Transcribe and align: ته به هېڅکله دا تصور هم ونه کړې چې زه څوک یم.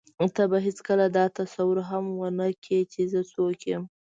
ته 0.35 0.43
به 0.51 0.57
هېڅکله 0.67 1.05
دا 1.17 1.25
تصور 1.39 1.77
هم 1.89 2.05
ونه 2.21 2.47
کړې 2.63 2.79
چې 2.91 3.01
زه 3.11 3.21
څوک 3.31 3.59
یم. 3.71 3.83